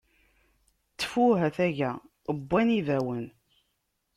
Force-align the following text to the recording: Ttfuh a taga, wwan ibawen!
Ttfuh 0.91 1.39
a 1.45 1.47
taga, 1.57 1.91
wwan 2.37 2.67
ibawen! 2.79 3.25